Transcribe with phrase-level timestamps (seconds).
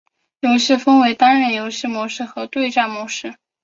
[0.39, 3.35] 游戏分为单人游戏模式和对战模式。